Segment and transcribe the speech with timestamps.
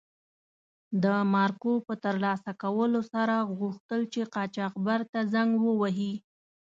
[1.03, 6.13] د مارکو په تر لاسه کولو سره غوښتل چې قاچاقبر ته زنګ و وهي.